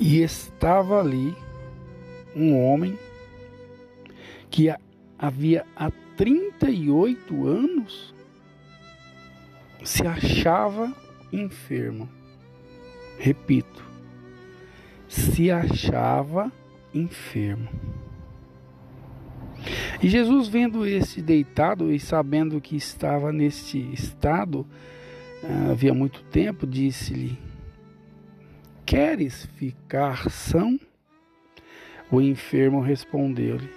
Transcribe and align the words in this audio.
E 0.00 0.22
estava 0.22 1.00
ali 1.00 1.34
um 2.34 2.56
homem 2.56 2.98
que 4.48 4.72
havia 5.18 5.66
há 5.76 5.90
38 6.16 7.46
anos 7.46 8.14
se 9.82 10.06
achava 10.06 10.94
enfermo. 11.32 12.08
Repito, 13.18 13.84
se 15.08 15.50
achava 15.50 16.52
enfermo. 16.94 17.68
E 20.00 20.08
Jesus, 20.08 20.46
vendo 20.46 20.86
esse 20.86 21.20
deitado 21.20 21.92
e 21.92 21.98
sabendo 21.98 22.60
que 22.60 22.76
estava 22.76 23.32
neste 23.32 23.78
estado 23.92 24.64
ah, 25.42 25.72
havia 25.72 25.92
muito 25.92 26.22
tempo, 26.24 26.66
disse-lhe: 26.66 27.36
Queres 28.88 29.44
ficar 29.58 30.30
são? 30.30 30.80
O 32.10 32.22
enfermo 32.22 32.80
respondeu-lhe: 32.80 33.68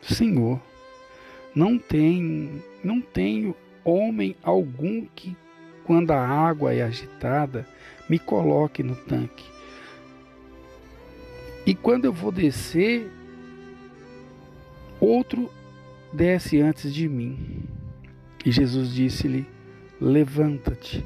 Senhor, 0.00 0.58
não 1.54 1.76
tem, 1.78 2.64
não 2.82 3.02
tenho 3.02 3.54
homem 3.84 4.34
algum 4.42 5.04
que, 5.14 5.36
quando 5.84 6.12
a 6.12 6.26
água 6.26 6.72
é 6.72 6.80
agitada, 6.80 7.68
me 8.08 8.18
coloque 8.18 8.82
no 8.82 8.96
tanque. 8.96 9.44
E 11.66 11.74
quando 11.74 12.06
eu 12.06 12.12
vou 12.14 12.32
descer, 12.32 13.06
outro 14.98 15.52
desce 16.10 16.62
antes 16.62 16.94
de 16.94 17.06
mim. 17.10 17.62
E 18.42 18.50
Jesus 18.50 18.88
disse-lhe: 18.88 19.46
Levanta-te, 20.00 21.04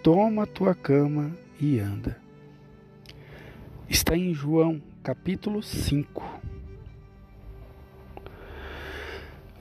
toma 0.00 0.44
a 0.44 0.46
tua 0.46 0.76
cama 0.76 1.36
e 1.60 1.80
anda. 1.80 2.21
Está 3.92 4.16
em 4.16 4.32
João 4.32 4.80
capítulo 5.02 5.62
5. 5.62 6.40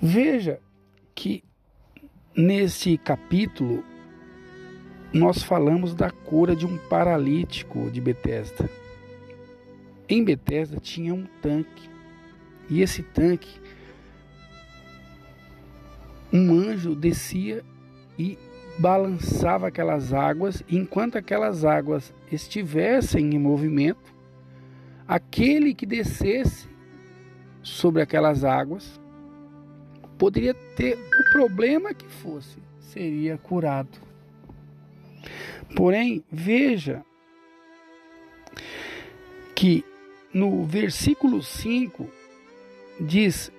Veja 0.02 0.58
que 1.14 1.44
nesse 2.34 2.98
capítulo 2.98 3.84
nós 5.14 5.44
falamos 5.44 5.94
da 5.94 6.10
cura 6.10 6.56
de 6.56 6.66
um 6.66 6.78
paralítico 6.88 7.92
de 7.92 8.00
Betesda. 8.00 8.70
Em 10.08 10.24
Betesda 10.24 10.80
tinha 10.80 11.14
um 11.14 11.26
tanque. 11.42 11.90
E 12.70 12.82
esse 12.82 13.04
tanque 13.04 13.60
um 16.32 16.54
anjo 16.54 16.96
descia 16.96 17.66
e 18.18 18.38
balançava 18.80 19.68
aquelas 19.68 20.14
águas, 20.14 20.64
enquanto 20.70 21.18
aquelas 21.18 21.66
águas 21.66 22.14
estivessem 22.32 23.36
em 23.36 23.38
movimento, 23.38 24.21
aquele 25.12 25.74
que 25.74 25.86
descesse 25.86 26.70
sobre 27.62 28.02
aquelas 28.02 28.46
águas 28.46 28.98
poderia 30.18 30.54
ter 30.54 30.98
o 30.98 31.32
problema 31.34 31.94
que 31.94 32.08
fosse, 32.08 32.60
seria 32.80 33.38
curado. 33.38 34.00
Porém, 35.76 36.24
veja 36.32 37.04
que 39.54 39.84
no 40.34 40.64
versículo 40.64 41.44
5 41.44 42.10
diz: 43.02 43.52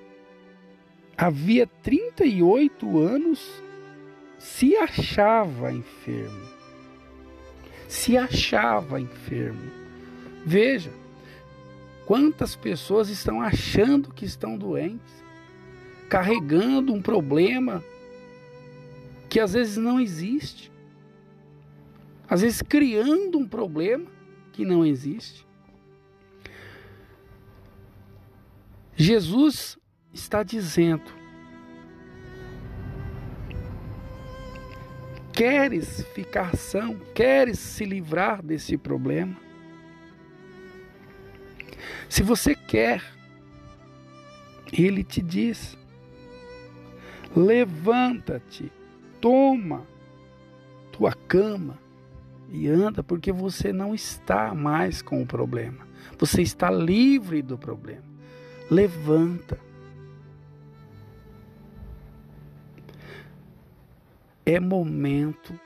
havia 1.19 1.67
38 1.67 2.99
anos 2.99 3.63
se 4.39 4.75
achava 4.75 5.71
enfermo. 5.71 6.49
Se 7.89 8.17
achava 8.17 8.99
enfermo. 8.99 9.71
Veja, 10.47 10.91
quantas 12.07 12.57
pessoas 12.57 13.09
estão 13.09 13.41
achando 13.41 14.13
que 14.13 14.25
estão 14.25 14.57
doentes, 14.57 15.23
carregando 16.09 16.93
um 16.93 17.01
problema 17.01 17.83
que 19.29 19.41
às 19.41 19.53
vezes 19.55 19.77
não 19.77 19.99
existe, 19.99 20.71
às 22.29 22.43
vezes 22.43 22.63
criando 22.63 23.39
um 23.39 23.49
problema 23.49 24.07
que 24.53 24.65
não 24.65 24.85
existe. 24.85 25.47
Jesus 28.95 29.79
está 30.13 30.43
dizendo 30.43 31.23
Queres 35.33 36.05
ficar 36.15 36.55
são? 36.57 36.95
Queres 37.15 37.59
se 37.59 37.87
livrar 37.87 38.43
desse 38.43 38.77
problema? 38.77 39.35
Se 42.13 42.23
você 42.23 42.55
quer, 42.55 43.03
ele 44.71 45.03
te 45.03 45.23
diz: 45.23 45.79
levanta-te, 47.35 48.71
toma 49.19 49.87
tua 50.93 51.15
cama 51.15 51.79
e 52.51 52.69
anda, 52.69 53.03
porque 53.03 53.33
você 53.33 53.73
não 53.73 53.95
está 53.95 54.55
mais 54.55 55.01
com 55.01 55.23
o 55.23 55.27
problema. 55.27 55.89
Você 56.19 56.43
está 56.43 56.71
livre 56.71 57.41
do 57.41 57.57
problema. 57.57 58.05
Levanta. 58.71 59.59
é 64.45 64.61
momento 64.61 65.59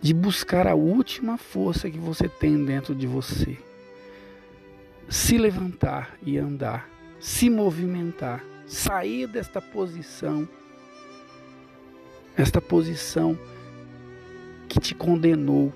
de 0.00 0.14
buscar 0.14 0.68
a 0.68 0.74
última 0.76 1.36
força 1.36 1.90
que 1.90 1.98
você 1.98 2.28
tem 2.28 2.64
dentro 2.64 2.94
de 2.94 3.08
você. 3.08 3.58
Se 5.12 5.36
levantar 5.36 6.16
e 6.22 6.38
andar, 6.38 6.88
se 7.20 7.50
movimentar, 7.50 8.42
sair 8.66 9.26
desta 9.26 9.60
posição, 9.60 10.48
esta 12.34 12.62
posição 12.62 13.38
que 14.66 14.80
te 14.80 14.94
condenou 14.94 15.70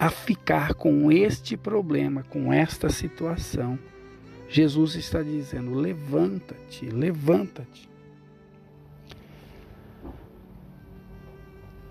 a 0.00 0.10
ficar 0.10 0.74
com 0.74 1.12
este 1.12 1.56
problema, 1.56 2.24
com 2.24 2.52
esta 2.52 2.90
situação. 2.90 3.78
Jesus 4.48 4.96
está 4.96 5.22
dizendo: 5.22 5.72
levanta-te, 5.72 6.86
levanta-te. 6.86 7.88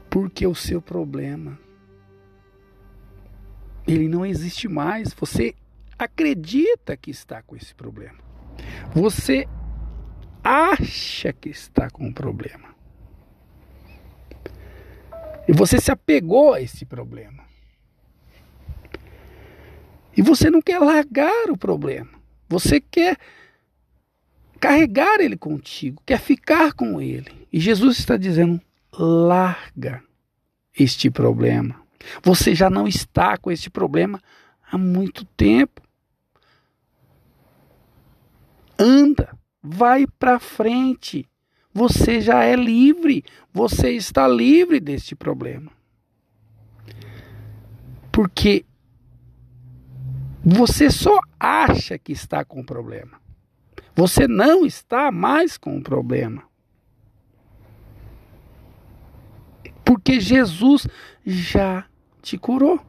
Porque 0.09 0.45
o 0.45 0.53
seu 0.53 0.81
problema 0.81 1.57
ele 3.87 4.07
não 4.07 4.25
existe 4.25 4.67
mais. 4.67 5.13
Você 5.13 5.55
acredita 5.99 6.95
que 6.95 7.11
está 7.11 7.43
com 7.43 7.55
esse 7.57 7.75
problema. 7.75 8.17
Você 8.93 9.45
acha 10.41 11.33
que 11.33 11.49
está 11.49 11.89
com 11.89 12.07
um 12.07 12.13
problema. 12.13 12.73
E 15.47 15.51
você 15.51 15.81
se 15.81 15.91
apegou 15.91 16.53
a 16.53 16.61
esse 16.61 16.85
problema. 16.85 17.43
E 20.15 20.21
você 20.21 20.49
não 20.49 20.61
quer 20.61 20.79
largar 20.79 21.49
o 21.49 21.57
problema. 21.57 22.11
Você 22.47 22.79
quer 22.79 23.17
carregar 24.59 25.19
ele 25.19 25.37
contigo, 25.37 26.01
quer 26.05 26.19
ficar 26.19 26.73
com 26.73 27.01
ele. 27.01 27.47
E 27.51 27.59
Jesus 27.59 27.99
está 27.99 28.15
dizendo: 28.17 28.61
larga 28.91 30.03
este 30.77 31.09
problema. 31.09 31.81
Você 32.23 32.55
já 32.55 32.69
não 32.69 32.87
está 32.87 33.37
com 33.37 33.51
este 33.51 33.69
problema 33.69 34.21
há 34.71 34.77
muito 34.77 35.25
tempo. 35.25 35.81
Anda, 38.79 39.37
vai 39.61 40.07
para 40.07 40.39
frente. 40.39 41.27
Você 41.73 42.21
já 42.21 42.43
é 42.43 42.55
livre. 42.55 43.23
Você 43.53 43.91
está 43.91 44.27
livre 44.27 44.79
deste 44.79 45.15
problema. 45.15 45.71
Porque 48.11 48.65
você 50.43 50.89
só 50.89 51.19
acha 51.39 51.97
que 51.97 52.13
está 52.13 52.45
com 52.45 52.63
problema. 52.63 53.19
Você 53.95 54.27
não 54.27 54.65
está 54.65 55.11
mais 55.11 55.57
com 55.57 55.77
o 55.77 55.83
problema. 55.83 56.49
porque 59.89 60.19
Jesus 60.19 60.87
já 61.25 61.83
te 62.21 62.37
curou. 62.37 62.79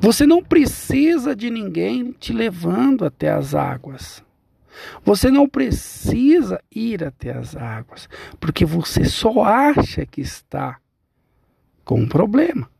Você 0.00 0.24
não 0.24 0.42
precisa 0.42 1.36
de 1.36 1.50
ninguém 1.50 2.12
te 2.12 2.32
levando 2.32 3.04
até 3.04 3.30
as 3.30 3.54
águas. 3.54 4.24
Você 5.04 5.30
não 5.30 5.48
precisa 5.48 6.62
ir 6.70 7.04
até 7.04 7.32
as 7.32 7.56
águas, 7.56 8.08
porque 8.40 8.64
você 8.64 9.04
só 9.04 9.42
acha 9.42 10.06
que 10.06 10.20
está 10.20 10.78
com 11.84 12.00
um 12.00 12.08
problema. 12.08 12.70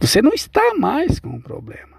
Você 0.00 0.20
não 0.20 0.32
está 0.32 0.74
mais 0.74 1.20
com 1.20 1.28
um 1.28 1.40
problema. 1.40 1.91